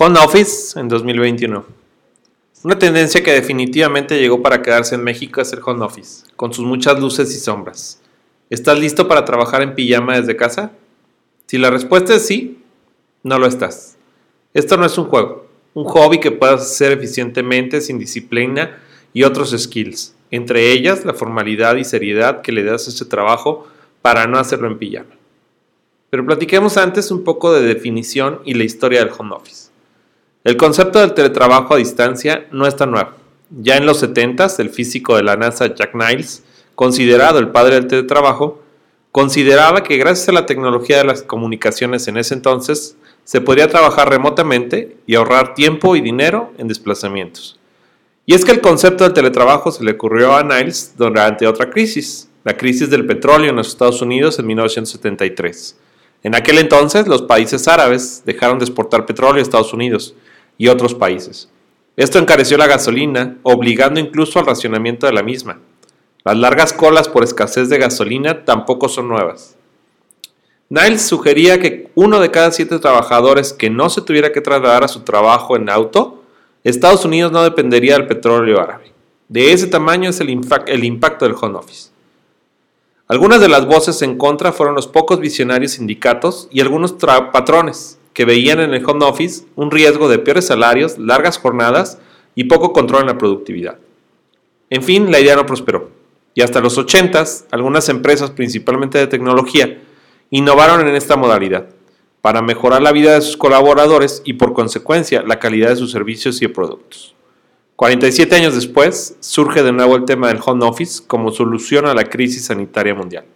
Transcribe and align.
Home 0.00 0.16
Office 0.20 0.78
en 0.78 0.88
2021. 0.88 1.64
Una 2.62 2.78
tendencia 2.78 3.20
que 3.20 3.32
definitivamente 3.32 4.20
llegó 4.20 4.40
para 4.40 4.62
quedarse 4.62 4.94
en 4.94 5.02
México 5.02 5.40
es 5.40 5.52
el 5.52 5.58
Home 5.64 5.84
Office, 5.84 6.24
con 6.36 6.54
sus 6.54 6.64
muchas 6.64 7.00
luces 7.00 7.34
y 7.34 7.40
sombras. 7.40 8.00
¿Estás 8.48 8.78
listo 8.78 9.08
para 9.08 9.24
trabajar 9.24 9.60
en 9.60 9.74
pijama 9.74 10.20
desde 10.20 10.36
casa? 10.36 10.70
Si 11.46 11.58
la 11.58 11.70
respuesta 11.70 12.14
es 12.14 12.24
sí, 12.24 12.62
no 13.24 13.40
lo 13.40 13.48
estás. 13.48 13.96
Esto 14.54 14.76
no 14.76 14.86
es 14.86 14.96
un 14.98 15.06
juego, 15.06 15.48
un 15.74 15.82
hobby 15.82 16.20
que 16.20 16.30
puedas 16.30 16.60
hacer 16.60 16.92
eficientemente 16.92 17.80
sin 17.80 17.98
disciplina 17.98 18.78
y 19.12 19.24
otros 19.24 19.50
skills, 19.50 20.14
entre 20.30 20.70
ellas 20.70 21.04
la 21.04 21.14
formalidad 21.14 21.74
y 21.74 21.82
seriedad 21.82 22.42
que 22.42 22.52
le 22.52 22.62
das 22.62 22.86
a 22.86 22.90
este 22.90 23.04
trabajo 23.04 23.66
para 24.00 24.28
no 24.28 24.38
hacerlo 24.38 24.68
en 24.68 24.78
pijama. 24.78 25.16
Pero 26.08 26.24
platiquemos 26.24 26.76
antes 26.76 27.10
un 27.10 27.24
poco 27.24 27.52
de 27.52 27.62
definición 27.62 28.42
y 28.44 28.54
la 28.54 28.62
historia 28.62 29.00
del 29.00 29.12
home 29.18 29.34
office. 29.34 29.76
El 30.48 30.56
concepto 30.56 30.98
del 30.98 31.12
teletrabajo 31.12 31.74
a 31.74 31.76
distancia 31.76 32.46
no 32.52 32.66
es 32.66 32.74
tan 32.74 32.90
nuevo. 32.90 33.10
Ya 33.50 33.76
en 33.76 33.84
los 33.84 34.00
70 34.00 34.46
el 34.56 34.70
físico 34.70 35.14
de 35.14 35.22
la 35.22 35.36
NASA 35.36 35.74
Jack 35.74 35.94
Niles, 35.94 36.42
considerado 36.74 37.38
el 37.38 37.50
padre 37.50 37.74
del 37.74 37.86
teletrabajo, 37.86 38.62
consideraba 39.12 39.82
que 39.82 39.98
gracias 39.98 40.30
a 40.30 40.32
la 40.32 40.46
tecnología 40.46 40.96
de 40.96 41.04
las 41.04 41.22
comunicaciones 41.22 42.08
en 42.08 42.16
ese 42.16 42.32
entonces, 42.32 42.96
se 43.24 43.42
podría 43.42 43.68
trabajar 43.68 44.08
remotamente 44.08 44.96
y 45.06 45.16
ahorrar 45.16 45.52
tiempo 45.52 45.96
y 45.96 46.00
dinero 46.00 46.50
en 46.56 46.68
desplazamientos. 46.68 47.60
Y 48.24 48.32
es 48.32 48.46
que 48.46 48.52
el 48.52 48.62
concepto 48.62 49.04
del 49.04 49.12
teletrabajo 49.12 49.70
se 49.70 49.84
le 49.84 49.90
ocurrió 49.90 50.34
a 50.34 50.44
Niles 50.44 50.94
durante 50.96 51.46
otra 51.46 51.68
crisis, 51.68 52.30
la 52.44 52.56
crisis 52.56 52.88
del 52.88 53.04
petróleo 53.04 53.50
en 53.50 53.56
los 53.56 53.68
Estados 53.68 54.00
Unidos 54.00 54.38
en 54.38 54.46
1973. 54.46 55.76
En 56.22 56.34
aquel 56.34 56.56
entonces 56.56 57.06
los 57.06 57.20
países 57.20 57.68
árabes 57.68 58.22
dejaron 58.24 58.58
de 58.58 58.64
exportar 58.64 59.04
petróleo 59.04 59.40
a 59.40 59.42
Estados 59.42 59.74
Unidos 59.74 60.14
y 60.58 60.68
otros 60.68 60.94
países. 60.94 61.48
Esto 61.96 62.18
encareció 62.18 62.58
la 62.58 62.66
gasolina, 62.66 63.38
obligando 63.42 63.98
incluso 63.98 64.38
al 64.38 64.46
racionamiento 64.46 65.06
de 65.06 65.12
la 65.12 65.22
misma. 65.22 65.58
Las 66.24 66.36
largas 66.36 66.72
colas 66.72 67.08
por 67.08 67.24
escasez 67.24 67.68
de 67.68 67.78
gasolina 67.78 68.44
tampoco 68.44 68.88
son 68.88 69.08
nuevas. 69.08 69.56
Niles 70.68 71.06
sugería 71.06 71.58
que 71.58 71.90
uno 71.94 72.20
de 72.20 72.30
cada 72.30 72.52
siete 72.52 72.78
trabajadores 72.78 73.54
que 73.54 73.70
no 73.70 73.88
se 73.88 74.02
tuviera 74.02 74.32
que 74.32 74.42
trasladar 74.42 74.84
a 74.84 74.88
su 74.88 75.00
trabajo 75.00 75.56
en 75.56 75.70
auto, 75.70 76.22
Estados 76.62 77.04
Unidos 77.06 77.32
no 77.32 77.42
dependería 77.42 77.94
del 77.94 78.06
petróleo 78.06 78.60
árabe. 78.60 78.92
De 79.28 79.52
ese 79.52 79.66
tamaño 79.66 80.10
es 80.10 80.20
el, 80.20 80.30
impacto 80.30 81.24
del 81.24 81.34
home 81.40 81.58
office. 81.58 81.90
Algunas 83.06 83.40
de 83.40 83.48
las 83.48 83.66
voces 83.66 84.02
en 84.02 84.18
contra 84.18 84.52
fueron 84.52 84.74
los 84.74 84.86
pocos 84.86 85.20
visionarios 85.20 85.72
sindicatos 85.72 86.48
y 86.50 86.60
algunos 86.60 86.92
patrones, 86.92 87.97
que 88.18 88.24
veían 88.24 88.58
en 88.58 88.74
el 88.74 88.84
home 88.84 89.04
office 89.04 89.44
un 89.54 89.70
riesgo 89.70 90.08
de 90.08 90.18
peores 90.18 90.48
salarios, 90.48 90.98
largas 90.98 91.38
jornadas 91.38 92.00
y 92.34 92.44
poco 92.48 92.72
control 92.72 93.02
en 93.02 93.06
la 93.06 93.16
productividad. 93.16 93.78
En 94.70 94.82
fin, 94.82 95.12
la 95.12 95.20
idea 95.20 95.36
no 95.36 95.46
prosperó. 95.46 95.90
Y 96.34 96.42
hasta 96.42 96.58
los 96.60 96.76
80 96.78 97.24
algunas 97.52 97.88
empresas, 97.88 98.32
principalmente 98.32 98.98
de 98.98 99.06
tecnología, 99.06 99.78
innovaron 100.30 100.88
en 100.88 100.96
esta 100.96 101.14
modalidad 101.14 101.66
para 102.20 102.42
mejorar 102.42 102.82
la 102.82 102.90
vida 102.90 103.14
de 103.14 103.20
sus 103.20 103.36
colaboradores 103.36 104.20
y 104.24 104.32
por 104.32 104.52
consecuencia 104.52 105.22
la 105.22 105.38
calidad 105.38 105.68
de 105.68 105.76
sus 105.76 105.92
servicios 105.92 106.42
y 106.42 106.48
productos. 106.48 107.14
47 107.76 108.34
años 108.34 108.56
después, 108.56 109.16
surge 109.20 109.62
de 109.62 109.70
nuevo 109.70 109.94
el 109.94 110.06
tema 110.06 110.26
del 110.26 110.40
home 110.44 110.66
office 110.66 111.04
como 111.06 111.30
solución 111.30 111.86
a 111.86 111.94
la 111.94 112.10
crisis 112.10 112.46
sanitaria 112.46 112.96
mundial. 112.96 113.26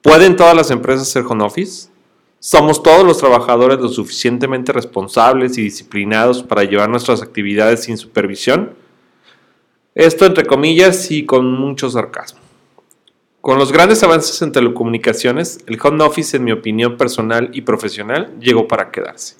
¿Pueden 0.00 0.34
todas 0.34 0.56
las 0.56 0.70
empresas 0.70 1.02
hacer 1.02 1.24
home 1.28 1.44
office? 1.44 1.91
¿Somos 2.44 2.82
todos 2.82 3.06
los 3.06 3.18
trabajadores 3.18 3.78
lo 3.78 3.88
suficientemente 3.88 4.72
responsables 4.72 5.56
y 5.58 5.62
disciplinados 5.62 6.42
para 6.42 6.64
llevar 6.64 6.90
nuestras 6.90 7.22
actividades 7.22 7.84
sin 7.84 7.96
supervisión? 7.96 8.74
Esto 9.94 10.26
entre 10.26 10.44
comillas 10.44 11.12
y 11.12 11.24
con 11.24 11.52
mucho 11.52 11.88
sarcasmo. 11.88 12.40
Con 13.40 13.60
los 13.60 13.70
grandes 13.70 14.02
avances 14.02 14.42
en 14.42 14.50
telecomunicaciones, 14.50 15.60
el 15.68 15.78
home 15.80 16.02
office, 16.02 16.36
en 16.36 16.42
mi 16.42 16.50
opinión 16.50 16.96
personal 16.96 17.48
y 17.52 17.60
profesional, 17.60 18.36
llegó 18.40 18.66
para 18.66 18.90
quedarse. 18.90 19.36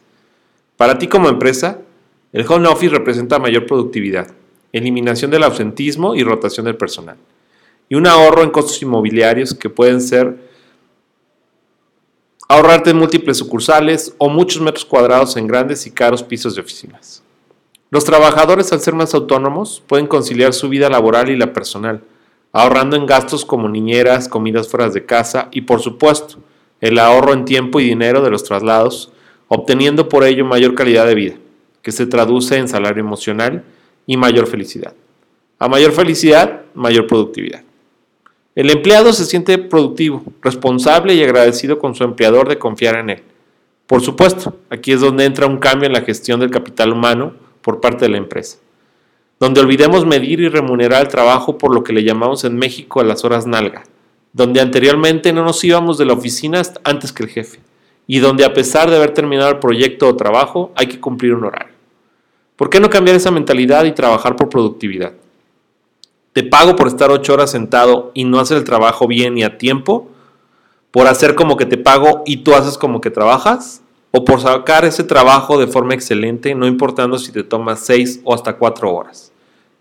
Para 0.77 0.97
ti 0.97 1.09
como 1.09 1.29
empresa, 1.29 1.81
el 2.33 2.47
home 2.49 2.69
office 2.69 2.95
representa 2.95 3.41
mayor 3.41 3.67
productividad, 3.67 4.33
eliminación 4.73 5.33
del 5.33 5.43
ausentismo 5.43 6.15
y 6.15 6.23
rotación 6.23 6.67
del 6.67 6.77
personal, 6.77 7.17
y 7.89 7.97
un 7.97 8.07
ahorro 8.07 8.45
en 8.45 8.51
costos 8.51 8.81
inmobiliarios 8.81 9.55
que 9.55 9.69
pueden 9.69 10.01
ser 10.01 10.52
ahorrarte 12.49 12.95
múltiples 12.95 13.39
sucursales 13.39 14.15
o 14.19 14.29
muchos 14.29 14.61
metros 14.61 14.85
cuadrados 14.85 15.37
en 15.37 15.47
grandes 15.47 15.87
y 15.87 15.91
caros 15.91 16.23
pisos 16.23 16.55
de 16.55 16.61
oficinas. 16.61 17.23
Los 17.91 18.05
trabajadores, 18.05 18.73
al 18.73 18.81
ser 18.81 18.95
más 18.95 19.15
autónomos, 19.15 19.83
pueden 19.87 20.07
conciliar 20.07 20.55
su 20.55 20.69
vida 20.69 20.89
laboral 20.89 21.29
y 21.29 21.37
la 21.37 21.53
personal, 21.53 22.03
ahorrando 22.53 22.97
en 22.97 23.07
gastos 23.07 23.45
como 23.45 23.69
niñeras, 23.69 24.29
comidas 24.29 24.69
fuera 24.69 24.89
de 24.89 25.05
casa 25.05 25.49
y, 25.51 25.63
por 25.63 25.81
supuesto, 25.81 26.39
el 26.81 26.99
ahorro 26.99 27.33
en 27.33 27.45
tiempo 27.45 27.81
y 27.81 27.85
dinero 27.85 28.23
de 28.23 28.31
los 28.31 28.45
traslados, 28.45 29.13
obteniendo 29.49 30.09
por 30.09 30.25
ello 30.25 30.45
mayor 30.45 30.75
calidad 30.75 31.07
de 31.07 31.15
vida, 31.15 31.35
que 31.83 31.93
se 31.93 32.07
traduce 32.07 32.57
en 32.57 32.69
salario 32.69 33.03
emocional 33.03 33.65
y 34.07 34.17
mayor 34.17 34.47
felicidad. 34.47 34.95
A 35.59 35.69
mayor 35.69 35.93
felicidad, 35.93 36.63
mayor 36.75 37.07
productividad. 37.07 37.63
El 38.55 38.69
empleado 38.69 39.15
se 39.15 39.25
siente 39.25 39.57
productivo, 39.57 40.23
responsable 40.43 41.15
y 41.15 41.23
agradecido 41.23 41.79
con 41.79 41.95
su 41.95 42.05
empleador 42.05 42.51
de 42.51 42.59
confiar 42.59 42.97
en 42.97 43.09
él. 43.09 43.23
Por 43.87 44.03
supuesto, 44.03 44.57
aquí 44.69 44.93
es 44.93 45.01
donde 45.01 45.25
entra 45.25 45.47
un 45.47 45.57
cambio 45.57 45.87
en 45.87 45.95
la 45.95 46.03
gestión 46.03 46.39
del 46.39 46.51
capital 46.51 46.93
humano 46.93 47.33
por 47.63 47.81
parte 47.81 48.05
de 48.05 48.11
la 48.11 48.19
empresa, 48.19 48.59
donde 49.41 49.63
olvidemos 49.63 50.05
medir 50.05 50.41
y 50.41 50.49
remunerar 50.49 51.01
el 51.01 51.09
trabajo 51.09 51.57
por 51.57 51.75
lo 51.75 51.83
que 51.83 51.95
le 51.95 52.05
llamamos 52.05 52.45
en 52.45 52.57
México 52.57 53.01
a 53.01 53.05
las 53.05 53.25
horas 53.25 53.47
nalga, 53.47 53.85
donde 54.35 54.61
anteriormente 54.61 55.33
no 55.33 55.45
nos 55.45 55.65
íbamos 55.65 55.97
de 55.97 56.05
la 56.05 56.13
oficina 56.13 56.61
antes 56.85 57.11
que 57.11 57.23
el 57.23 57.31
jefe, 57.31 57.59
y 58.07 58.19
donde 58.19 58.45
a 58.45 58.53
pesar 58.53 58.91
de 58.91 58.97
haber 58.97 59.15
terminado 59.15 59.51
el 59.51 59.61
proyecto 59.61 60.09
o 60.09 60.17
trabajo 60.17 60.73
hay 60.77 60.89
que 60.89 61.01
cumplir 61.01 61.33
un 61.33 61.45
horario. 61.45 61.73
¿Por 62.57 62.69
qué 62.69 62.81
no 62.81 62.91
cambiar 62.91 63.17
esa 63.17 63.31
mentalidad 63.31 63.87
y 63.87 63.93
trabajar 63.93 64.37
por 64.37 64.51
productividad? 64.51 65.15
¿Te 66.33 66.43
pago 66.43 66.77
por 66.77 66.87
estar 66.87 67.11
ocho 67.11 67.35
horas 67.35 67.51
sentado 67.51 68.11
y 68.15 68.25
no 68.25 68.41
hacer 68.41 68.57
el 68.57 68.65
trabajo 68.65 69.07
bien 69.07 69.37
y 69.37 69.45
a 69.45 69.59
tiempo? 69.59 70.09
¿Por 70.91 71.07
hacer 71.07 71.35
como 71.35 71.59
que 71.59 71.67
te 71.67 71.77
pago 71.77 72.23
y 72.25 72.39
tú 72.39 72.55
haces 72.55 72.79
como 72.79 73.03
que 73.03 73.11
trabajas? 73.11 73.83
¿O 74.13 74.25
por 74.25 74.41
sacar 74.41 74.87
ese 74.87 75.05
trabajo 75.05 75.59
de 75.59 75.67
forma 75.67 75.93
excelente, 75.93 76.55
no 76.55 76.67
importando 76.67 77.19
si 77.19 77.33
te 77.33 77.43
tomas 77.43 77.81
seis 77.81 78.21
o 78.25 78.33
hasta 78.35 78.57
cuatro 78.57 78.95
horas? 78.95 79.31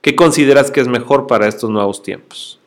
¿Qué 0.01 0.13
consideras 0.13 0.71
que 0.71 0.81
es 0.81 0.89
mejor 0.89 1.25
para 1.25 1.47
estos 1.47 1.69
nuevos 1.69 2.03
tiempos? 2.03 2.59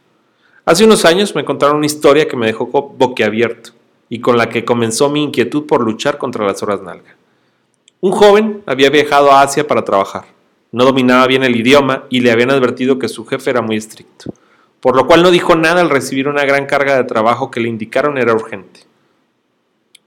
Hace 0.64 0.84
unos 0.84 1.04
años 1.04 1.34
me 1.34 1.44
contaron 1.44 1.76
una 1.76 1.86
historia 1.86 2.26
que 2.26 2.38
me 2.38 2.46
dejó 2.46 2.66
boquiabierto 2.66 3.72
y 4.08 4.20
con 4.20 4.38
la 4.38 4.48
que 4.48 4.64
comenzó 4.64 5.10
mi 5.10 5.22
inquietud 5.22 5.66
por 5.66 5.82
luchar 5.82 6.16
contra 6.16 6.46
las 6.46 6.62
horas 6.62 6.80
nalga. 6.80 7.16
Un 8.00 8.12
joven 8.12 8.62
había 8.64 8.88
viajado 8.88 9.30
a 9.30 9.42
Asia 9.42 9.66
para 9.66 9.84
trabajar 9.84 10.33
no 10.74 10.84
dominaba 10.84 11.28
bien 11.28 11.44
el 11.44 11.54
idioma 11.54 12.02
y 12.10 12.18
le 12.18 12.32
habían 12.32 12.50
advertido 12.50 12.98
que 12.98 13.06
su 13.08 13.24
jefe 13.24 13.48
era 13.48 13.62
muy 13.62 13.76
estricto, 13.76 14.34
por 14.80 14.96
lo 14.96 15.06
cual 15.06 15.22
no 15.22 15.30
dijo 15.30 15.54
nada 15.54 15.80
al 15.80 15.88
recibir 15.88 16.26
una 16.26 16.44
gran 16.44 16.66
carga 16.66 16.96
de 16.96 17.04
trabajo 17.04 17.48
que 17.48 17.60
le 17.60 17.68
indicaron 17.68 18.18
era 18.18 18.34
urgente. 18.34 18.80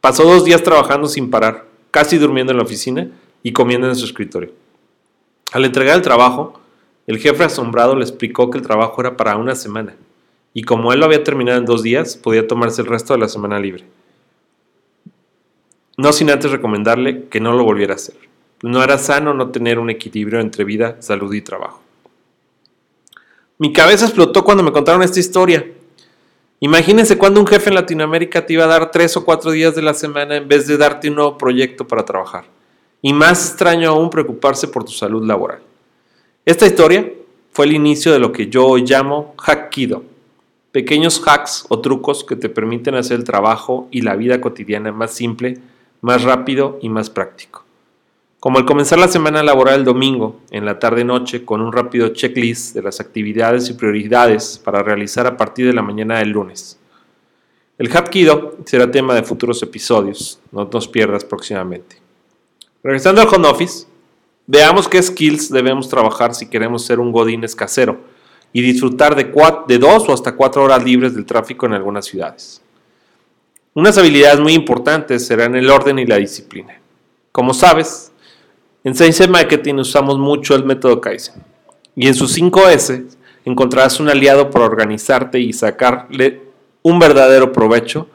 Pasó 0.01 0.25
dos 0.25 0.44
días 0.44 0.63
trabajando 0.63 1.07
sin 1.07 1.29
parar, 1.29 1.67
casi 1.89 2.17
durmiendo 2.17 2.51
en 2.51 2.57
la 2.57 2.66
oficina 2.66 3.09
y 3.44 3.53
comiendo 3.53 3.88
en 3.88 3.95
su 3.95 4.03
escritorio. 4.03 4.51
Al 5.53 5.63
entregar 5.63 5.95
el 5.95 6.01
trabajo, 6.01 6.59
el 7.07 7.18
jefe 7.18 7.45
asombrado 7.45 7.95
le 7.95 8.03
explicó 8.03 8.50
que 8.50 8.57
el 8.57 8.68
trabajo 8.68 9.00
era 9.00 9.15
para 9.15 9.38
una 9.38 9.56
semana, 9.56 9.95
y 10.53 10.63
como 10.63 10.92
él 10.92 11.00
lo 11.00 11.06
había 11.06 11.24
terminado 11.24 11.59
en 11.59 11.65
dos 11.65 11.81
días, 11.81 12.18
podía 12.18 12.45
tomarse 12.45 12.81
el 12.81 12.88
resto 12.88 13.13
de 13.13 13.19
la 13.19 13.30
semana 13.30 13.57
libre. 13.57 13.86
No 15.95 16.12
sin 16.12 16.30
antes 16.30 16.51
recomendarle 16.51 17.30
que 17.30 17.39
no 17.39 17.53
lo 17.53 17.63
volviera 17.63 17.94
a 17.94 17.95
hacer. 17.95 18.26
No 18.63 18.83
era 18.83 18.98
sano 18.98 19.33
no 19.33 19.51
tener 19.51 19.77
un 19.77 19.89
equilibrio 19.89 20.39
entre 20.39 20.63
vida, 20.63 20.98
salud 21.00 21.33
y 21.33 21.42
trabajo. 21.42 21.81
Mi 23.59 23.74
cabeza 23.74 24.06
explotó 24.06 24.44
cuando 24.44 24.63
me 24.63 24.71
contaron 24.71 25.04
esta 25.04 25.19
historia. 25.19 25.65
Imagínense 26.59 27.18
cuando 27.18 27.39
un 27.39 27.48
jefe 27.48 27.69
en 27.69 27.75
Latinoamérica 27.75 28.45
te 28.45 28.54
iba 28.54 28.63
a 28.63 28.68
dar 28.68 28.89
tres 28.89 29.15
o 29.15 29.24
cuatro 29.24 29.51
días 29.51 29.75
de 29.75 29.83
la 29.83 29.94
semana 29.94 30.36
en 30.36 30.48
vez 30.48 30.65
de 30.68 30.77
darte 30.77 31.09
un 31.09 31.15
nuevo 31.15 31.38
proyecto 31.38 31.88
para 31.88 32.04
trabajar. 32.04 32.45
Y 33.01 33.13
más 33.13 33.50
extraño 33.50 33.89
aún 33.89 34.09
preocuparse 34.09 34.68
por 34.68 34.83
tu 34.83 34.92
salud 34.92 35.24
laboral. 35.24 35.62
Esta 36.45 36.65
historia 36.65 37.12
fue 37.51 37.65
el 37.65 37.74
inicio 37.74 38.12
de 38.12 38.19
lo 38.19 38.31
que 38.31 38.48
yo 38.48 38.65
hoy 38.65 38.83
llamo 38.83 39.36
Hackido. 39.38 40.04
Pequeños 40.71 41.21
hacks 41.25 41.65
o 41.69 41.80
trucos 41.80 42.24
que 42.24 42.36
te 42.36 42.50
permiten 42.50 42.95
hacer 42.95 43.18
el 43.18 43.24
trabajo 43.24 43.88
y 43.92 44.01
la 44.01 44.15
vida 44.15 44.42
cotidiana 44.42 44.92
más 44.92 45.12
simple, 45.12 45.59
más 46.01 46.24
rápido 46.24 46.80
y 46.81 46.89
más 46.89 47.09
práctico. 47.09 47.67
Como 48.39 48.60
al 48.60 48.66
comenzar 48.66 49.00
la 49.00 49.07
semana 49.07 49.42
laboral 49.42 49.80
el 49.80 49.86
domingo, 49.86 50.42
en 50.51 50.63
la 50.63 50.78
tarde-noche, 50.78 51.44
con 51.44 51.60
un 51.60 51.74
rápido 51.74 52.10
checklist 52.10 52.75
de 52.75 52.84
las 52.84 53.00
actividades 53.00 53.68
y 53.69 53.74
prioridades 53.74 54.62
para 54.63 54.84
realizar 54.84 55.25
a 55.25 55.36
partir 55.36 55.66
de 55.66 55.74
la 55.74 55.81
mañana 55.81 56.19
del 56.19 56.30
lunes. 56.30 56.78
El 57.80 57.89
Hapkido 57.95 58.57
será 58.66 58.92
tema 58.92 59.16
de 59.16 59.24
futuros 59.24 59.62
episodios, 59.63 60.39
no 60.51 60.69
nos 60.72 60.88
pierdas 60.88 61.25
próximamente. 61.25 61.98
Regresando 62.84 63.22
al 63.22 63.28
home 63.28 63.48
office, 63.48 63.88
veamos 64.45 64.88
qué 64.88 65.01
skills 65.01 65.51
debemos 65.51 65.90
trabajar 65.90 66.36
si 66.36 66.48
queremos 66.48 66.86
ser 66.86 67.00
un 67.00 67.12
godín 67.12 67.44
casero 67.56 68.00
y 68.54 68.62
disfrutar 68.62 69.16
de, 69.16 69.31
de 69.68 69.78
dos 69.80 70.07
o 70.10 70.13
hasta 70.13 70.36
cuatro 70.36 70.63
horas 70.63 70.83
libres 70.83 71.16
del 71.16 71.25
tráfico 71.25 71.66
en 71.66 71.74
algunas 71.74 72.06
ciudades. 72.06 72.62
Unas 73.74 73.98
habilidades 73.98 74.40
muy 74.40 74.54
importantes 74.54 75.25
serán 75.25 75.56
el 75.56 75.69
orden 75.69 76.00
y 76.00 76.06
la 76.06 76.18
disciplina. 76.18 76.80
Como 77.31 77.54
sabes, 77.54 78.12
en 78.83 78.95
Science 78.95 79.27
Marketing 79.27 79.75
usamos 79.75 80.18
mucho 80.18 80.56
el 80.56 80.63
método 80.63 81.01
Kaizen 81.01 81.44
y 81.95 82.07
en 82.07 82.15
sus 82.15 82.31
5 82.33 82.69
S 82.69 83.06
encontrarás 83.45 84.00
un 84.00 84.09
aliado 84.09 84.50
para 84.50 84.65
organizarte 84.65 85.39
y 85.39 85.53
sacarle 85.53 86.41
un 86.81 87.00
verdadero 87.00 87.51
provecho 87.51 88.07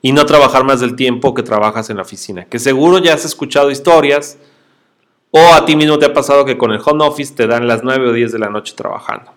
y 0.00 0.12
no 0.12 0.26
trabajar 0.26 0.64
más 0.64 0.80
del 0.80 0.96
tiempo 0.96 1.32
que 1.32 1.42
trabajas 1.42 1.88
en 1.88 1.96
la 1.96 2.02
oficina. 2.02 2.44
Que 2.44 2.58
seguro 2.58 2.98
ya 2.98 3.14
has 3.14 3.24
escuchado 3.24 3.70
historias 3.70 4.36
o 5.30 5.54
a 5.54 5.64
ti 5.64 5.76
mismo 5.76 5.98
te 5.98 6.06
ha 6.06 6.12
pasado 6.12 6.44
que 6.44 6.58
con 6.58 6.72
el 6.72 6.80
home 6.84 7.04
office 7.04 7.34
te 7.34 7.46
dan 7.46 7.66
las 7.66 7.82
9 7.82 8.10
o 8.10 8.12
10 8.12 8.32
de 8.32 8.38
la 8.38 8.50
noche 8.50 8.74
trabajando. 8.76 9.32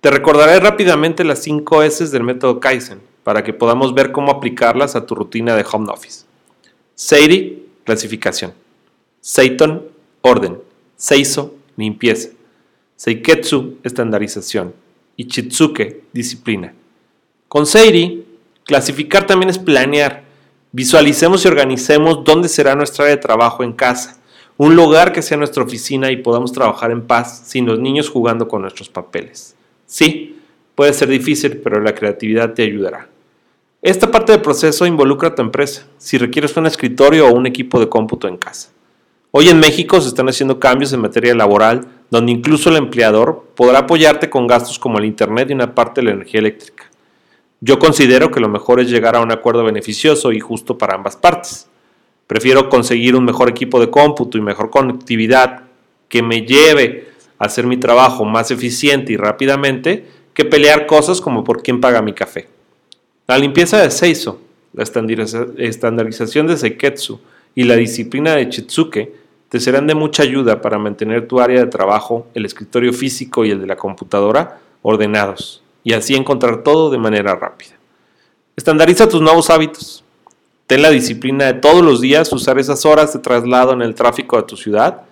Te 0.00 0.10
recordaré 0.10 0.60
rápidamente 0.60 1.24
las 1.24 1.40
5 1.42 1.82
S 1.84 2.08
del 2.08 2.22
método 2.22 2.60
Kaizen 2.60 3.00
para 3.22 3.42
que 3.42 3.52
podamos 3.52 3.94
ver 3.94 4.12
cómo 4.12 4.30
aplicarlas 4.30 4.94
a 4.96 5.06
tu 5.06 5.14
rutina 5.14 5.56
de 5.56 5.64
home 5.70 5.90
office. 5.90 6.26
Seiri, 6.94 7.66
clasificación. 7.84 8.65
Seiton, 9.28 9.88
orden. 10.20 10.58
Seiso, 10.94 11.56
limpieza. 11.76 12.28
Seiketsu, 12.94 13.78
estandarización. 13.82 14.72
Y 15.16 15.26
Chitsuke, 15.26 16.04
disciplina. 16.12 16.72
Con 17.48 17.66
Seiri, 17.66 18.24
clasificar 18.62 19.26
también 19.26 19.50
es 19.50 19.58
planear. 19.58 20.22
Visualicemos 20.70 21.44
y 21.44 21.48
organicemos 21.48 22.22
dónde 22.22 22.48
será 22.48 22.76
nuestra 22.76 23.06
área 23.06 23.16
de 23.16 23.22
trabajo 23.22 23.64
en 23.64 23.72
casa. 23.72 24.16
Un 24.58 24.76
lugar 24.76 25.12
que 25.12 25.22
sea 25.22 25.36
nuestra 25.36 25.64
oficina 25.64 26.12
y 26.12 26.18
podamos 26.18 26.52
trabajar 26.52 26.92
en 26.92 27.04
paz 27.04 27.48
sin 27.48 27.66
los 27.66 27.80
niños 27.80 28.08
jugando 28.08 28.46
con 28.46 28.62
nuestros 28.62 28.88
papeles. 28.88 29.56
Sí, 29.86 30.38
puede 30.76 30.92
ser 30.92 31.08
difícil, 31.08 31.56
pero 31.56 31.80
la 31.80 31.96
creatividad 31.96 32.54
te 32.54 32.62
ayudará. 32.62 33.08
Esta 33.82 34.08
parte 34.08 34.30
del 34.30 34.40
proceso 34.40 34.86
involucra 34.86 35.30
a 35.30 35.34
tu 35.34 35.42
empresa, 35.42 35.84
si 35.98 36.16
requieres 36.16 36.56
un 36.56 36.66
escritorio 36.66 37.26
o 37.26 37.34
un 37.34 37.48
equipo 37.48 37.80
de 37.80 37.88
cómputo 37.88 38.28
en 38.28 38.36
casa. 38.36 38.70
Hoy 39.38 39.50
en 39.50 39.60
México 39.60 40.00
se 40.00 40.08
están 40.08 40.30
haciendo 40.30 40.58
cambios 40.58 40.94
en 40.94 41.00
materia 41.02 41.34
laboral 41.34 41.86
donde 42.08 42.32
incluso 42.32 42.70
el 42.70 42.76
empleador 42.76 43.44
podrá 43.54 43.80
apoyarte 43.80 44.30
con 44.30 44.46
gastos 44.46 44.78
como 44.78 44.96
el 44.96 45.04
Internet 45.04 45.50
y 45.50 45.52
una 45.52 45.74
parte 45.74 46.00
de 46.00 46.06
la 46.06 46.14
energía 46.14 46.40
eléctrica. 46.40 46.84
Yo 47.60 47.78
considero 47.78 48.30
que 48.30 48.40
lo 48.40 48.48
mejor 48.48 48.80
es 48.80 48.88
llegar 48.88 49.14
a 49.14 49.20
un 49.20 49.30
acuerdo 49.30 49.62
beneficioso 49.62 50.32
y 50.32 50.40
justo 50.40 50.78
para 50.78 50.94
ambas 50.94 51.18
partes. 51.18 51.68
Prefiero 52.26 52.70
conseguir 52.70 53.14
un 53.14 53.26
mejor 53.26 53.50
equipo 53.50 53.78
de 53.78 53.90
cómputo 53.90 54.38
y 54.38 54.40
mejor 54.40 54.70
conectividad 54.70 55.64
que 56.08 56.22
me 56.22 56.46
lleve 56.46 57.08
a 57.38 57.44
hacer 57.44 57.66
mi 57.66 57.76
trabajo 57.76 58.24
más 58.24 58.50
eficiente 58.50 59.12
y 59.12 59.18
rápidamente 59.18 60.06
que 60.32 60.46
pelear 60.46 60.86
cosas 60.86 61.20
como 61.20 61.44
por 61.44 61.62
quién 61.62 61.82
paga 61.82 62.00
mi 62.00 62.14
café. 62.14 62.48
La 63.26 63.36
limpieza 63.36 63.82
de 63.82 63.90
Seiso, 63.90 64.40
la 64.72 64.82
estandarización 64.82 66.46
de 66.46 66.56
Seiketsu 66.56 67.20
y 67.54 67.64
la 67.64 67.76
disciplina 67.76 68.34
de 68.34 68.48
Chitsuke 68.48 69.25
te 69.48 69.60
serán 69.60 69.86
de 69.86 69.94
mucha 69.94 70.22
ayuda 70.22 70.60
para 70.60 70.78
mantener 70.78 71.28
tu 71.28 71.40
área 71.40 71.60
de 71.60 71.70
trabajo, 71.70 72.26
el 72.34 72.44
escritorio 72.44 72.92
físico 72.92 73.44
y 73.44 73.50
el 73.50 73.60
de 73.60 73.66
la 73.66 73.76
computadora 73.76 74.58
ordenados 74.82 75.62
y 75.84 75.92
así 75.92 76.14
encontrar 76.14 76.62
todo 76.62 76.90
de 76.90 76.98
manera 76.98 77.36
rápida. 77.36 77.72
Estandariza 78.56 79.08
tus 79.08 79.20
nuevos 79.20 79.50
hábitos. 79.50 80.02
Ten 80.66 80.82
la 80.82 80.90
disciplina 80.90 81.44
de 81.46 81.54
todos 81.54 81.84
los 81.84 82.00
días 82.00 82.32
usar 82.32 82.58
esas 82.58 82.84
horas 82.84 83.12
de 83.12 83.20
traslado 83.20 83.72
en 83.72 83.82
el 83.82 83.94
tráfico 83.94 84.36
de 84.36 84.42
tu 84.42 84.56
ciudad 84.56 85.02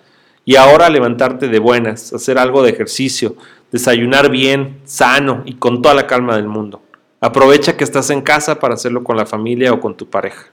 y 0.43 0.57
ahora 0.57 0.89
levantarte 0.89 1.47
de 1.47 1.59
buenas, 1.59 2.11
hacer 2.11 2.37
algo 2.37 2.61
de 2.61 2.71
ejercicio, 2.71 3.35
desayunar 3.71 4.29
bien, 4.29 4.81
sano 4.83 5.43
y 5.45 5.55
con 5.55 5.81
toda 5.81 5.95
la 5.95 6.07
calma 6.07 6.35
del 6.35 6.47
mundo. 6.47 6.81
Aprovecha 7.21 7.77
que 7.77 7.85
estás 7.85 8.09
en 8.09 8.21
casa 8.21 8.59
para 8.59 8.73
hacerlo 8.73 9.03
con 9.03 9.15
la 9.15 9.25
familia 9.25 9.71
o 9.71 9.79
con 9.79 9.95
tu 9.95 10.09
pareja. 10.09 10.47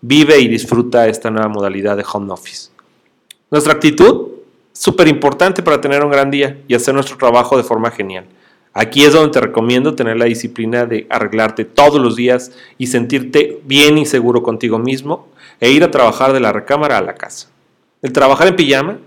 Vive 0.00 0.38
y 0.40 0.48
disfruta 0.48 1.06
esta 1.06 1.30
nueva 1.30 1.48
modalidad 1.48 1.96
de 1.96 2.04
home 2.12 2.32
office. 2.32 2.70
Nuestra 3.50 3.72
actitud 3.72 4.28
súper 4.72 5.08
importante 5.08 5.62
para 5.62 5.80
tener 5.80 6.04
un 6.04 6.10
gran 6.10 6.30
día 6.30 6.58
y 6.68 6.74
hacer 6.74 6.94
nuestro 6.94 7.16
trabajo 7.16 7.56
de 7.56 7.62
forma 7.62 7.90
genial. 7.90 8.26
Aquí 8.74 9.04
es 9.04 9.12
donde 9.12 9.32
te 9.32 9.40
recomiendo 9.40 9.94
tener 9.94 10.18
la 10.18 10.26
disciplina 10.26 10.86
de 10.86 11.06
arreglarte 11.10 11.64
todos 11.64 12.00
los 12.00 12.14
días 12.14 12.52
y 12.76 12.88
sentirte 12.88 13.60
bien 13.64 13.98
y 13.98 14.06
seguro 14.06 14.42
contigo 14.42 14.78
mismo 14.78 15.28
e 15.60 15.70
ir 15.70 15.82
a 15.82 15.90
trabajar 15.90 16.32
de 16.32 16.40
la 16.40 16.52
recámara 16.52 16.98
a 16.98 17.02
la 17.02 17.14
casa. 17.14 17.48
El 18.02 18.12
trabajar 18.12 18.48
en 18.48 18.56
pijama 18.56 18.98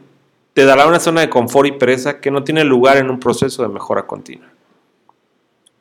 te 0.54 0.66
dará 0.66 0.88
una 0.88 1.00
zona 1.00 1.22
de 1.22 1.30
confort 1.30 1.68
y 1.68 1.72
pereza 1.74 2.20
que 2.20 2.32
no 2.32 2.44
tiene 2.44 2.64
lugar 2.64 2.98
en 2.98 3.10
un 3.10 3.20
proceso 3.20 3.62
de 3.62 3.70
mejora 3.70 4.08
continua. 4.08 4.48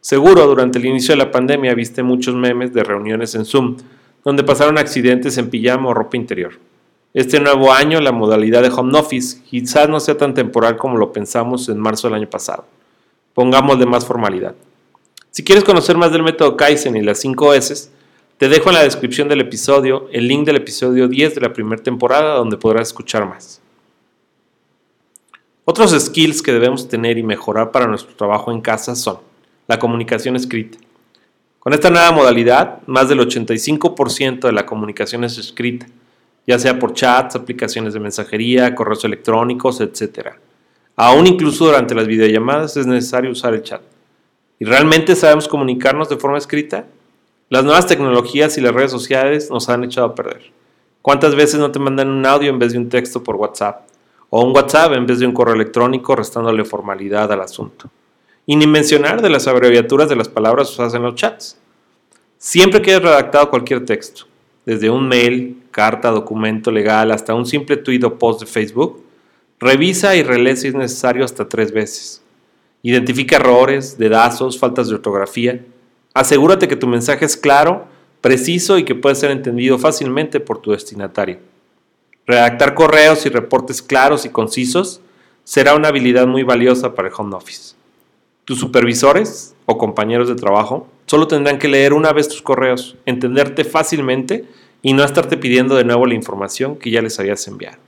Seguro 0.00 0.46
durante 0.46 0.78
el 0.78 0.86
inicio 0.86 1.12
de 1.12 1.18
la 1.18 1.30
pandemia 1.30 1.74
viste 1.74 2.02
muchos 2.02 2.34
memes 2.34 2.72
de 2.72 2.84
reuniones 2.84 3.34
en 3.34 3.44
Zoom 3.44 3.76
donde 4.22 4.44
pasaron 4.44 4.78
accidentes 4.78 5.36
en 5.38 5.50
pijama 5.50 5.88
o 5.88 5.94
ropa 5.94 6.16
interior. 6.16 6.52
Este 7.12 7.40
nuevo 7.40 7.72
año 7.72 8.00
la 8.00 8.12
modalidad 8.12 8.62
de 8.62 8.68
home 8.68 8.96
office 8.96 9.42
quizás 9.42 9.88
no 9.88 9.98
sea 9.98 10.16
tan 10.16 10.32
temporal 10.32 10.76
como 10.76 10.96
lo 10.96 11.12
pensamos 11.12 11.68
en 11.68 11.80
marzo 11.80 12.06
del 12.06 12.14
año 12.14 12.30
pasado. 12.30 12.64
Pongámosle 13.34 13.84
más 13.84 14.06
formalidad. 14.06 14.54
Si 15.32 15.42
quieres 15.42 15.64
conocer 15.64 15.96
más 15.96 16.12
del 16.12 16.22
método 16.22 16.56
Kaizen 16.56 16.96
y 16.96 17.02
las 17.02 17.18
5 17.18 17.54
S, 17.54 17.90
te 18.38 18.48
dejo 18.48 18.68
en 18.68 18.76
la 18.76 18.84
descripción 18.84 19.28
del 19.28 19.40
episodio 19.40 20.08
el 20.12 20.28
link 20.28 20.46
del 20.46 20.56
episodio 20.56 21.08
10 21.08 21.34
de 21.34 21.40
la 21.40 21.52
primera 21.52 21.82
temporada 21.82 22.34
donde 22.34 22.56
podrás 22.56 22.88
escuchar 22.88 23.28
más. 23.28 23.60
Otros 25.64 25.90
skills 25.90 26.42
que 26.42 26.52
debemos 26.52 26.88
tener 26.88 27.18
y 27.18 27.24
mejorar 27.24 27.72
para 27.72 27.88
nuestro 27.88 28.14
trabajo 28.14 28.52
en 28.52 28.60
casa 28.60 28.94
son 28.94 29.18
la 29.66 29.80
comunicación 29.80 30.36
escrita. 30.36 30.78
Con 31.58 31.72
esta 31.72 31.90
nueva 31.90 32.12
modalidad, 32.12 32.78
más 32.86 33.08
del 33.08 33.18
85% 33.18 34.42
de 34.42 34.52
la 34.52 34.64
comunicación 34.64 35.24
es 35.24 35.36
escrita 35.38 35.86
ya 36.46 36.58
sea 36.58 36.78
por 36.78 36.94
chats, 36.94 37.36
aplicaciones 37.36 37.94
de 37.94 38.00
mensajería, 38.00 38.74
correos 38.74 39.04
electrónicos, 39.04 39.80
etc. 39.80 40.30
Aún 40.96 41.26
incluso 41.26 41.66
durante 41.66 41.94
las 41.94 42.06
videollamadas 42.06 42.76
es 42.76 42.86
necesario 42.86 43.30
usar 43.30 43.54
el 43.54 43.62
chat. 43.62 43.82
¿Y 44.58 44.64
realmente 44.64 45.16
sabemos 45.16 45.48
comunicarnos 45.48 46.08
de 46.08 46.16
forma 46.16 46.38
escrita? 46.38 46.86
Las 47.48 47.64
nuevas 47.64 47.86
tecnologías 47.86 48.58
y 48.58 48.60
las 48.60 48.74
redes 48.74 48.90
sociales 48.90 49.50
nos 49.50 49.68
han 49.68 49.84
echado 49.84 50.08
a 50.08 50.14
perder. 50.14 50.52
¿Cuántas 51.02 51.34
veces 51.34 51.58
no 51.58 51.72
te 51.72 51.78
mandan 51.78 52.10
un 52.10 52.26
audio 52.26 52.50
en 52.50 52.58
vez 52.58 52.72
de 52.72 52.78
un 52.78 52.88
texto 52.88 53.22
por 53.22 53.36
WhatsApp? 53.36 53.88
O 54.28 54.44
un 54.44 54.54
WhatsApp 54.54 54.92
en 54.92 55.06
vez 55.06 55.18
de 55.18 55.26
un 55.26 55.32
correo 55.32 55.54
electrónico 55.54 56.14
restándole 56.14 56.64
formalidad 56.64 57.32
al 57.32 57.40
asunto. 57.40 57.90
Y 58.46 58.54
ni 58.56 58.66
mencionar 58.66 59.22
de 59.22 59.30
las 59.30 59.48
abreviaturas 59.48 60.08
de 60.08 60.16
las 60.16 60.28
palabras 60.28 60.70
usadas 60.70 60.94
en 60.94 61.02
los 61.02 61.14
chats. 61.14 61.58
Siempre 62.36 62.80
que 62.82 62.90
hayas 62.90 63.02
redactado 63.02 63.50
cualquier 63.50 63.84
texto, 63.84 64.24
desde 64.64 64.90
un 64.90 65.08
mail, 65.08 65.59
carta, 65.70 66.10
documento 66.10 66.70
legal, 66.70 67.10
hasta 67.10 67.34
un 67.34 67.46
simple 67.46 67.76
tweet 67.76 68.04
o 68.04 68.18
post 68.18 68.40
de 68.40 68.46
Facebook, 68.46 69.02
revisa 69.58 70.16
y 70.16 70.22
relee 70.22 70.56
si 70.56 70.68
es 70.68 70.74
necesario 70.74 71.24
hasta 71.24 71.48
tres 71.48 71.72
veces. 71.72 72.22
Identifica 72.82 73.36
errores, 73.36 73.98
dedazos, 73.98 74.58
faltas 74.58 74.88
de 74.88 74.94
ortografía. 74.94 75.64
Asegúrate 76.14 76.66
que 76.66 76.76
tu 76.76 76.86
mensaje 76.86 77.24
es 77.24 77.36
claro, 77.36 77.86
preciso 78.20 78.78
y 78.78 78.84
que 78.84 78.94
puede 78.94 79.14
ser 79.14 79.30
entendido 79.30 79.78
fácilmente 79.78 80.40
por 80.40 80.58
tu 80.58 80.72
destinatario. 80.72 81.38
Redactar 82.26 82.74
correos 82.74 83.26
y 83.26 83.28
reportes 83.28 83.82
claros 83.82 84.24
y 84.24 84.30
concisos 84.30 85.00
será 85.44 85.74
una 85.74 85.88
habilidad 85.88 86.26
muy 86.26 86.42
valiosa 86.42 86.94
para 86.94 87.08
el 87.08 87.14
home 87.16 87.34
office. 87.34 87.74
Tus 88.44 88.58
supervisores 88.58 89.54
o 89.66 89.78
compañeros 89.78 90.28
de 90.28 90.34
trabajo 90.34 90.88
solo 91.06 91.26
tendrán 91.26 91.58
que 91.58 91.68
leer 91.68 91.92
una 91.92 92.12
vez 92.12 92.28
tus 92.28 92.42
correos, 92.42 92.96
entenderte 93.04 93.64
fácilmente 93.64 94.44
y 94.82 94.92
no 94.92 95.04
estarte 95.04 95.36
pidiendo 95.36 95.76
de 95.76 95.84
nuevo 95.84 96.06
la 96.06 96.14
información 96.14 96.76
que 96.76 96.90
ya 96.90 97.02
les 97.02 97.18
habías 97.18 97.46
enviado. 97.46 97.78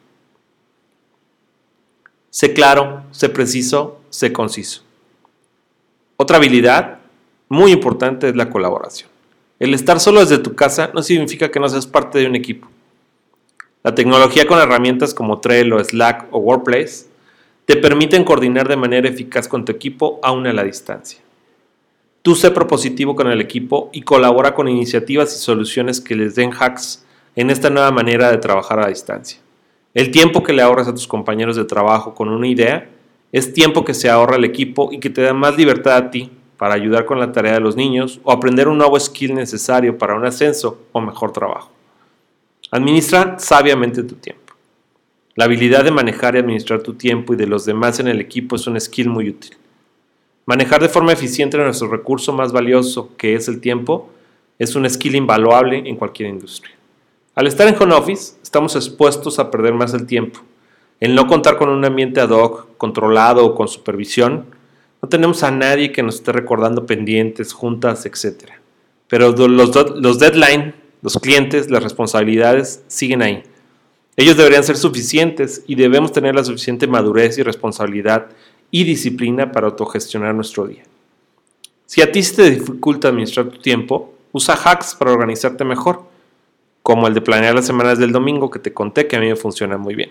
Sé 2.31 2.53
claro, 2.53 3.05
sé 3.11 3.29
preciso, 3.29 4.01
sé 4.11 4.33
conciso. 4.33 4.83
Otra 6.17 6.37
habilidad 6.37 6.99
muy 7.49 7.73
importante 7.73 8.29
es 8.29 8.37
la 8.37 8.51
colaboración. 8.51 9.11
El 9.59 9.75
estar 9.75 10.01
solo 10.01 10.21
desde 10.21 10.39
tu 10.39 10.55
casa 10.55 10.91
no 10.95 11.03
significa 11.03 11.51
que 11.51 11.61
no 11.61 11.69
seas 11.69 11.87
parte 11.87 12.19
de 12.19 12.27
un 12.27 12.35
equipo. 12.35 12.69
La 13.83 13.95
tecnología 13.95 14.47
con 14.47 14.59
herramientas 14.59 15.15
como 15.15 15.41
Trello, 15.41 15.83
Slack 15.83 16.29
o 16.31 16.39
Workplace 16.39 17.07
te 17.65 17.77
permiten 17.77 18.25
coordinar 18.25 18.69
de 18.69 18.77
manera 18.77 19.09
eficaz 19.09 19.49
con 19.49 19.65
tu 19.65 19.73
equipo 19.73 20.21
aún 20.23 20.47
a 20.47 20.53
la 20.53 20.65
distancia. 20.65 21.22
Tú 22.23 22.37
sé 22.37 22.52
propositivo 22.52 23.17
con 23.17 23.26
el 23.26 23.41
equipo 23.41 23.91
y 23.93 24.02
colabora 24.02 24.55
con 24.55 24.69
iniciativas 24.69 25.35
y 25.35 25.41
soluciones 25.41 26.00
que 26.00 26.14
les 26.14 26.37
den 26.37 26.52
hacks 26.52 27.05
en 27.35 27.50
esta 27.50 27.69
nueva 27.69 27.91
manera 27.91 28.31
de 28.31 28.38
trabajar 28.38 28.79
a 28.79 28.87
distancia. 28.87 29.41
El 29.93 30.12
tiempo 30.12 30.45
que 30.45 30.52
le 30.52 30.62
ahorras 30.62 30.87
a 30.87 30.95
tus 30.95 31.09
compañeros 31.09 31.57
de 31.57 31.64
trabajo 31.64 32.14
con 32.14 32.29
una 32.29 32.47
idea 32.47 32.88
es 33.33 33.52
tiempo 33.52 33.85
que 33.85 33.93
se 33.93 34.09
ahorra 34.09 34.37
el 34.37 34.45
equipo 34.45 34.91
y 34.93 35.00
que 35.00 35.11
te 35.11 35.23
da 35.23 35.35
más 35.35 35.57
libertad 35.57 35.97
a 35.97 36.11
ti 36.11 36.31
para 36.57 36.75
ayudar 36.75 37.07
con 37.07 37.19
la 37.19 37.33
tarea 37.33 37.55
de 37.55 37.61
los 37.61 37.75
niños 37.75 38.21
o 38.23 38.31
aprender 38.31 38.69
un 38.69 38.79
nuevo 38.79 39.00
skill 39.00 39.35
necesario 39.35 39.99
para 39.99 40.14
un 40.14 40.25
ascenso 40.25 40.79
o 40.93 41.00
mejor 41.00 41.33
trabajo. 41.33 41.73
Administra 42.71 43.37
sabiamente 43.41 44.05
tu 44.05 44.14
tiempo. 44.14 44.55
La 45.35 45.47
habilidad 45.47 45.83
de 45.83 45.91
manejar 45.91 46.37
y 46.37 46.38
administrar 46.38 46.83
tu 46.83 46.95
tiempo 46.95 47.35
y 47.35 47.37
de 47.37 47.49
los 47.49 47.64
demás 47.64 47.99
en 47.99 48.07
el 48.07 48.21
equipo 48.21 48.55
es 48.55 48.67
un 48.69 48.81
skill 48.81 49.09
muy 49.09 49.31
útil. 49.31 49.57
Manejar 50.45 50.83
de 50.83 50.89
forma 50.89 51.13
eficiente 51.13 51.57
nuestro 51.57 51.89
recurso 51.89 52.33
más 52.33 52.53
valioso, 52.53 53.11
que 53.17 53.35
es 53.35 53.47
el 53.49 53.61
tiempo, 53.61 54.11
es 54.59 54.75
un 54.75 54.89
skill 54.89 55.15
invaluable 55.15 55.83
en 55.87 55.97
cualquier 55.97 56.29
industria. 56.29 56.75
Al 57.35 57.47
estar 57.47 57.67
en 57.69 57.81
home 57.81 57.95
office, 57.95 58.35
estamos 58.43 58.77
expuestos 58.77 59.39
a 59.39 59.51
perder 59.51 59.73
más 59.75 59.95
el 59.95 60.07
tiempo. 60.07 60.41
El 61.01 61.15
no 61.15 61.27
contar 61.27 61.57
con 61.57 61.69
un 61.69 61.85
ambiente 61.85 62.21
ad 62.21 62.31
hoc, 62.31 62.77
controlado 62.77 63.45
o 63.47 63.55
con 63.55 63.69
supervisión, 63.69 64.47
no 65.01 65.09
tenemos 65.09 65.43
a 65.43 65.51
nadie 65.51 65.93
que 65.93 66.03
nos 66.03 66.17
esté 66.17 66.33
recordando 66.33 66.87
pendientes, 66.87 67.53
juntas, 67.53 68.07
etc. 68.07 68.53
Pero 69.09 69.33
los, 69.33 69.75
los 69.97 70.19
deadline, 70.19 70.75
los 71.03 71.19
clientes, 71.19 71.71
las 71.71 71.83
responsabilidades 71.83 72.85
siguen 72.87 73.23
ahí. 73.23 73.43
Ellos 74.17 74.37
deberían 74.37 74.63
ser 74.63 74.77
suficientes 74.77 75.65
y 75.67 75.75
debemos 75.75 76.13
tener 76.13 76.35
la 76.35 76.45
suficiente 76.45 76.87
madurez 76.87 77.39
y 77.39 77.43
responsabilidad 77.43 78.29
y 78.73 78.83
disciplina 78.83 79.52
para 79.52 79.69
autogestionar 79.69 80.35
nuestro 80.35 80.67
día. 80.67 80.83
Si 81.87 82.00
a 82.00 82.11
ti 82.11 82.23
se 82.23 82.35
te 82.35 82.50
dificulta 82.50 83.09
administrar 83.09 83.47
tu 83.47 83.59
tiempo, 83.59 84.14
usa 84.33 84.55
hacks 84.55 84.95
para 84.95 85.12
organizarte 85.12 85.62
mejor, 85.62 86.02
como 86.83 87.07
el 87.07 87.14
de 87.14 87.21
planear 87.21 87.55
las 87.55 87.67
semanas 87.67 87.99
del 87.99 88.11
domingo 88.11 88.50
que 88.50 88.59
te 88.59 88.73
conté 88.73 89.07
que 89.07 89.14
a 89.14 89.21
mí 89.21 89.29
me 89.29 89.37
funciona 89.37 89.76
muy 89.76 89.95
bien. 89.95 90.11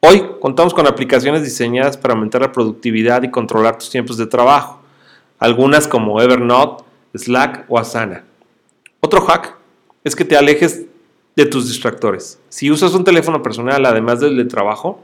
Hoy 0.00 0.32
contamos 0.40 0.74
con 0.74 0.88
aplicaciones 0.88 1.44
diseñadas 1.44 1.96
para 1.96 2.14
aumentar 2.14 2.40
la 2.40 2.50
productividad 2.50 3.22
y 3.22 3.30
controlar 3.30 3.78
tus 3.78 3.88
tiempos 3.88 4.16
de 4.16 4.26
trabajo, 4.26 4.80
algunas 5.38 5.86
como 5.86 6.20
Evernote, 6.20 6.82
Slack 7.14 7.66
o 7.68 7.78
Asana. 7.78 8.24
Otro 9.00 9.20
hack 9.20 9.56
es 10.02 10.16
que 10.16 10.24
te 10.24 10.36
alejes 10.36 10.86
de 11.36 11.46
tus 11.46 11.68
distractores. 11.68 12.40
Si 12.48 12.68
usas 12.68 12.94
un 12.94 13.04
teléfono 13.04 13.42
personal 13.42 13.86
además 13.86 14.18
del 14.18 14.36
de 14.36 14.44
trabajo, 14.44 15.00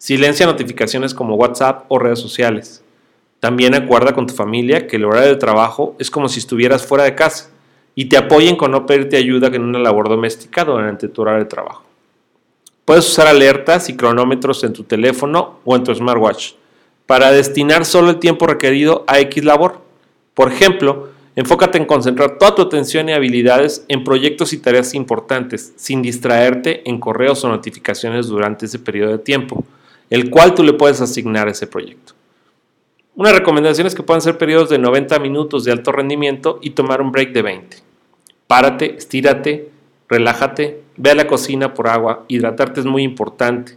silencia 0.00 0.46
notificaciones 0.46 1.12
como 1.12 1.34
WhatsApp 1.34 1.84
o 1.88 1.98
redes 1.98 2.18
sociales. 2.18 2.82
También 3.38 3.74
acuerda 3.74 4.14
con 4.14 4.26
tu 4.26 4.32
familia 4.32 4.86
que 4.86 4.96
el 4.96 5.04
horario 5.04 5.28
de 5.28 5.36
trabajo 5.36 5.94
es 5.98 6.10
como 6.10 6.26
si 6.26 6.38
estuvieras 6.38 6.86
fuera 6.86 7.04
de 7.04 7.14
casa 7.14 7.50
y 7.94 8.06
te 8.06 8.16
apoyen 8.16 8.56
con 8.56 8.70
no 8.70 8.86
pedirte 8.86 9.18
ayuda 9.18 9.48
en 9.48 9.60
una 9.60 9.78
labor 9.78 10.08
doméstica 10.08 10.64
durante 10.64 11.06
tu 11.08 11.20
horario 11.20 11.40
de 11.40 11.50
trabajo. 11.50 11.84
Puedes 12.86 13.06
usar 13.10 13.26
alertas 13.26 13.90
y 13.90 13.96
cronómetros 13.96 14.64
en 14.64 14.72
tu 14.72 14.84
teléfono 14.84 15.60
o 15.66 15.76
en 15.76 15.84
tu 15.84 15.94
smartwatch 15.94 16.52
para 17.04 17.30
destinar 17.30 17.84
solo 17.84 18.08
el 18.08 18.18
tiempo 18.18 18.46
requerido 18.46 19.04
a 19.06 19.20
X 19.20 19.44
labor. 19.44 19.82
Por 20.32 20.50
ejemplo, 20.50 21.10
enfócate 21.36 21.76
en 21.76 21.84
concentrar 21.84 22.38
toda 22.38 22.54
tu 22.54 22.62
atención 22.62 23.10
y 23.10 23.12
habilidades 23.12 23.84
en 23.88 24.02
proyectos 24.02 24.54
y 24.54 24.58
tareas 24.58 24.94
importantes, 24.94 25.74
sin 25.76 26.00
distraerte 26.00 26.88
en 26.88 26.98
correos 26.98 27.44
o 27.44 27.48
notificaciones 27.48 28.28
durante 28.28 28.64
ese 28.64 28.78
periodo 28.78 29.12
de 29.12 29.18
tiempo, 29.18 29.62
el 30.10 30.28
cual 30.28 30.54
tú 30.54 30.62
le 30.62 30.72
puedes 30.72 31.00
asignar 31.00 31.48
ese 31.48 31.66
proyecto. 31.66 32.14
Una 33.14 33.32
recomendación 33.32 33.86
es 33.86 33.94
que 33.94 34.02
puedan 34.02 34.20
ser 34.20 34.38
periodos 34.38 34.68
de 34.68 34.78
90 34.78 35.18
minutos 35.20 35.64
de 35.64 35.72
alto 35.72 35.92
rendimiento 35.92 36.58
y 36.62 36.70
tomar 36.70 37.00
un 37.00 37.12
break 37.12 37.32
de 37.32 37.42
20. 37.42 37.76
Párate, 38.46 38.96
estírate, 38.96 39.70
relájate, 40.08 40.82
ve 40.96 41.10
a 41.10 41.14
la 41.14 41.26
cocina 41.26 41.72
por 41.72 41.88
agua, 41.88 42.24
hidratarte 42.28 42.80
es 42.80 42.86
muy 42.86 43.02
importante. 43.02 43.76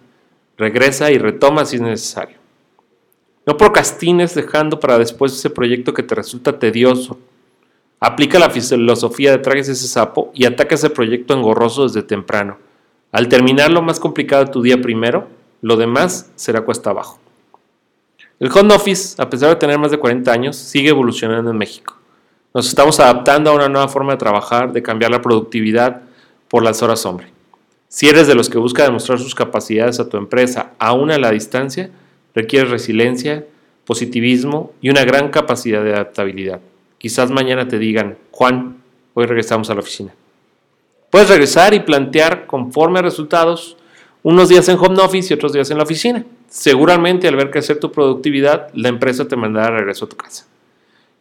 Regresa 0.58 1.12
y 1.12 1.18
retoma 1.18 1.66
si 1.66 1.78
es 1.78 1.82
necesario. 1.82 2.38
No 3.46 3.58
procrastines 3.58 4.34
dejando 4.34 4.80
para 4.80 4.98
después 4.98 5.34
ese 5.34 5.50
proyecto 5.50 5.94
que 5.94 6.04
te 6.04 6.16
resulta 6.16 6.58
tedioso. 6.58 7.20
Aplica 8.00 8.40
la 8.40 8.50
filosofía 8.50 9.32
de 9.32 9.40
tragues 9.40 9.68
ese 9.68 9.88
sapo 9.88 10.32
y 10.34 10.46
ataca 10.46 10.76
ese 10.76 10.90
proyecto 10.90 11.34
engorroso 11.34 11.84
desde 11.84 12.04
temprano. 12.04 12.58
Al 13.12 13.28
terminar 13.28 13.72
lo 13.72 13.82
más 13.82 14.00
complicado 14.00 14.48
tu 14.48 14.62
día 14.62 14.82
primero, 14.82 15.28
lo 15.64 15.78
demás 15.78 16.30
será 16.36 16.62
cuesta 16.62 16.92
abajo. 16.92 17.20
El 18.40 18.52
home 18.54 18.76
office, 18.76 19.20
a 19.20 19.30
pesar 19.30 19.50
de 19.50 19.56
tener 19.56 19.80
más 19.80 19.90
de 19.90 19.98
40 19.98 20.32
años, 20.32 20.58
sigue 20.58 20.90
evolucionando 20.90 21.50
en 21.50 21.58
México. 21.58 21.98
Nos 22.54 22.68
estamos 22.68 23.00
adaptando 23.00 23.50
a 23.50 23.56
una 23.56 23.70
nueva 23.70 23.88
forma 23.88 24.12
de 24.12 24.18
trabajar, 24.18 24.74
de 24.74 24.84
cambiar 24.84 25.10
la 25.10 25.22
productividad, 25.22 26.02
por 26.54 26.64
las 26.64 26.84
horas 26.84 27.04
hombre. 27.08 27.30
Si 27.88 28.08
eres 28.08 28.28
de 28.28 28.36
los 28.36 28.48
que 28.48 28.60
busca 28.60 28.84
demostrar 28.84 29.18
sus 29.18 29.34
capacidades 29.34 30.00
a 30.00 30.08
tu 30.08 30.18
empresa 30.18 30.74
aún 30.78 31.10
a 31.10 31.18
la 31.18 31.32
distancia, 31.32 31.90
requieres 32.36 32.70
resiliencia, 32.70 33.46
positivismo 33.86 34.72
y 34.80 34.90
una 34.90 35.04
gran 35.04 35.30
capacidad 35.30 35.84
de 35.84 35.94
adaptabilidad. 35.94 36.60
Quizás 37.00 37.32
mañana 37.32 37.68
te 37.68 37.80
digan, 37.80 38.18
Juan, 38.30 38.78
hoy 39.16 39.26
regresamos 39.26 39.72
a 39.72 39.74
la 39.74 39.80
oficina. 39.80 40.14
Puedes 41.10 41.30
regresar 41.30 41.74
y 41.74 41.80
plantear 41.80 42.46
conforme 42.46 43.00
a 43.00 43.04
resultados 43.04 43.78
unos 44.24 44.50
días 44.50 44.68
en 44.70 44.78
home 44.80 45.02
office 45.02 45.34
y 45.34 45.36
otros 45.36 45.54
días 45.54 45.70
en 45.70 45.78
la 45.78 45.84
oficina. 45.84 46.26
Seguramente 46.50 47.28
al 47.28 47.36
ver 47.36 47.52
crecer 47.52 47.80
tu 47.80 47.92
productividad, 47.92 48.70
la 48.74 48.90
empresa 48.90 49.28
te 49.28 49.36
mandará 49.36 49.78
regreso 49.78 50.06
a 50.06 50.10
tu 50.10 50.16
casa. 50.16 50.48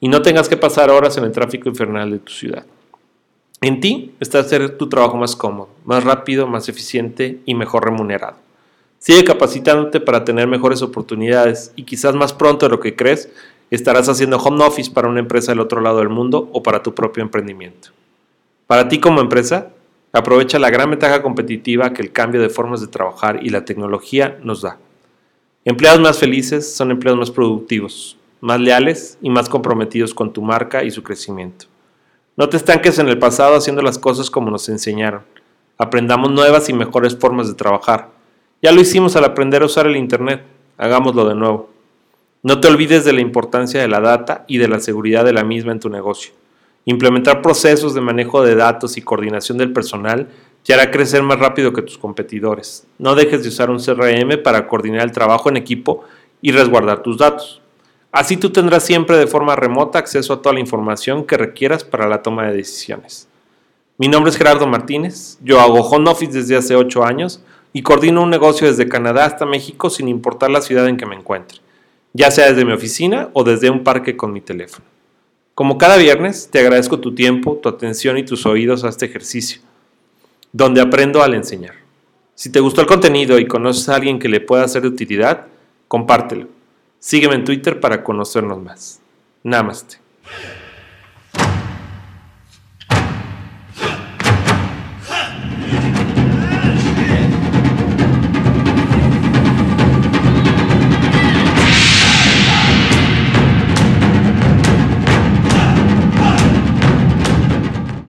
Y 0.00 0.09
no 0.09 0.23
tengas 0.23 0.49
que 0.49 0.56
pasar 0.56 0.90
horas 0.90 1.16
en 1.16 1.25
el 1.25 1.32
tráfico 1.32 1.68
infernal 1.68 2.11
de 2.11 2.18
tu 2.18 2.32
ciudad. 2.32 2.64
En 3.61 3.80
ti 3.80 4.14
está 4.18 4.40
hacer 4.40 4.76
tu 4.76 4.88
trabajo 4.88 5.16
más 5.16 5.37
cómodo, 5.37 5.68
más 5.85 6.02
rápido, 6.02 6.47
más 6.47 6.68
eficiente 6.68 7.40
y 7.44 7.54
mejor 7.54 7.85
remunerado. 7.85 8.37
Sigue 8.99 9.25
capacitándote 9.25 10.00
para 10.00 10.25
tener 10.25 10.47
mejores 10.47 10.82
oportunidades 10.82 11.73
y 11.76 11.85
quizás 11.85 12.14
más 12.14 12.32
pronto 12.32 12.66
de 12.66 12.71
lo 12.71 12.80
que 12.80 12.97
crees 12.97 13.28
estarás 13.71 14.09
haciendo 14.09 14.37
home 14.37 14.64
office 14.64 14.90
para 14.90 15.09
una 15.09 15.21
empresa 15.21 15.52
del 15.52 15.61
otro 15.61 15.80
lado 15.80 15.99
del 15.99 16.09
mundo 16.09 16.49
o 16.52 16.62
para 16.62 16.82
tu 16.82 16.94
propio 16.94 17.23
emprendimiento. 17.23 17.88
Para 18.66 18.88
ti 18.88 19.00
como 19.00 19.21
empresa, 19.21 19.72
aprovecha 20.12 20.59
la 20.59 20.71
gran 20.71 20.90
ventaja 20.90 21.23
competitiva 21.23 21.92
que 21.92 22.02
el 22.02 22.12
cambio 22.12 22.40
de 22.40 22.50
formas 22.50 22.81
de 22.81 22.88
trabajar 22.88 23.40
y 23.42 23.49
la 23.49 23.64
tecnología 23.64 24.38
nos 24.42 24.62
da. 24.62 24.78
Empleados 25.64 26.00
más 26.00 26.19
felices 26.19 26.75
son 26.75 26.90
empleados 26.90 27.19
más 27.19 27.31
productivos, 27.31 28.16
más 28.40 28.61
leales 28.61 29.19
y 29.23 29.31
más 29.31 29.49
comprometidos 29.49 30.12
con 30.12 30.33
tu 30.33 30.42
marca 30.42 30.85
y 30.85 30.90
su 30.90 31.02
crecimiento. 31.02 31.66
No 32.37 32.49
te 32.49 32.57
estanques 32.57 32.99
en 32.99 33.09
el 33.09 33.19
pasado 33.19 33.57
haciendo 33.57 33.83
las 33.83 33.99
cosas 33.99 34.31
como 34.31 34.50
nos 34.50 34.69
enseñaron. 34.69 35.23
Aprendamos 35.78 36.31
nuevas 36.31 36.69
y 36.69 36.73
mejores 36.73 37.16
formas 37.16 37.49
de 37.49 37.54
trabajar. 37.54 38.11
Ya 38.61 38.73
lo 38.73 38.81
hicimos 38.81 39.16
al 39.16 39.25
aprender 39.25 39.62
a 39.62 39.66
usar 39.66 39.87
el 39.87 39.97
Internet. 39.97 40.42
Hagámoslo 40.78 41.28
de 41.28 41.35
nuevo. 41.35 41.71
No 42.42 42.61
te 42.61 42.69
olvides 42.69 43.04
de 43.04 43.12
la 43.12 43.21
importancia 43.21 43.81
de 43.81 43.88
la 43.88 44.00
data 44.00 44.45
y 44.49 44.59
de 44.59 44.66
la 44.66 44.81
seguridad 44.81 45.25
de 45.25 45.33
la 45.33 45.45
misma 45.45 45.73
en 45.73 45.81
tu 45.81 45.88
negocio. 45.88 46.33
Implementar 46.85 47.43
procesos 47.43 47.95
de 47.95 48.01
manejo 48.01 48.43
de 48.43 48.57
datos 48.57 48.97
y 48.97 49.03
coordinación 49.03 49.57
del 49.57 49.73
personal 49.73 50.29
te 50.65 50.75
hará 50.75 50.91
crecer 50.91 51.23
más 51.23 51.39
rápido 51.39 51.73
que 51.73 51.83
tus 51.83 51.97
competidores. 51.97 52.87
No 52.99 53.15
dejes 53.15 53.43
de 53.43 53.49
usar 53.49 53.71
un 53.71 53.79
CRM 53.79 54.43
para 54.43 54.67
coordinar 54.67 55.03
el 55.03 55.12
trabajo 55.12 55.49
en 55.49 55.57
equipo 55.57 56.05
y 56.41 56.51
resguardar 56.51 57.03
tus 57.03 57.19
datos. 57.19 57.61
Así 58.11 58.37
tú 58.37 58.51
tendrás 58.51 58.85
siempre 58.85 59.17
de 59.17 59.27
forma 59.27 59.57
remota 59.57 59.99
acceso 59.99 60.35
a 60.35 60.43
toda 60.43 60.55
la 60.55 60.61
información 60.61 61.25
que 61.25 61.37
requieras 61.37 61.85
para 61.85 62.09
la 62.09 62.23
toma 62.23 62.47
de 62.47 62.57
decisiones. 62.57 63.29
Mi 63.97 64.09
nombre 64.09 64.31
es 64.31 64.37
Gerardo 64.37 64.67
Martínez, 64.67 65.39
yo 65.43 65.61
hago 65.61 65.81
home 65.81 66.11
office 66.11 66.33
desde 66.33 66.57
hace 66.57 66.75
8 66.75 67.05
años 67.05 67.43
y 67.73 67.83
coordino 67.83 68.23
un 68.23 68.31
negocio 68.31 68.67
desde 68.67 68.89
Canadá 68.89 69.25
hasta 69.25 69.47
México 69.47 69.89
sin 69.89 70.09
importar 70.09 70.51
la 70.51 70.61
ciudad 70.61 70.89
en 70.89 70.97
que 70.97 71.07
me 71.07 71.15
encuentre, 71.15 71.61
ya 72.12 72.31
sea 72.31 72.49
desde 72.49 72.65
mi 72.65 72.73
oficina 72.73 73.31
o 73.33 73.45
desde 73.45 73.71
un 73.71 73.85
parque 73.85 74.17
con 74.17 74.33
mi 74.33 74.41
teléfono. 74.41 74.91
Como 75.62 75.78
cada 75.78 75.97
viernes, 75.97 76.49
te 76.50 76.59
agradezco 76.59 76.99
tu 76.99 77.14
tiempo, 77.14 77.57
tu 77.62 77.69
atención 77.69 78.19
y 78.19 78.25
tus 78.25 78.47
oídos 78.47 78.83
a 78.83 78.88
este 78.88 79.07
ejercicio, 79.07 79.62
donde 80.50 80.81
aprendo 80.81 81.23
al 81.23 81.35
enseñar. 81.35 81.76
Si 82.35 82.50
te 82.50 82.59
gustó 82.59 82.81
el 82.81 82.88
contenido 82.88 83.38
y 83.38 83.47
conoces 83.47 83.88
a 83.88 83.95
alguien 83.95 84.19
que 84.19 84.28
le 84.28 84.40
pueda 84.40 84.66
ser 84.66 84.83
de 84.83 84.88
utilidad, 84.88 85.47
compártelo. 85.87 86.49
Sígueme 86.99 87.37
en 87.37 87.45
Twitter 87.45 87.78
para 87.78 88.02
conocernos 88.02 88.61
más. 88.61 89.00
Namaste. 89.45 89.99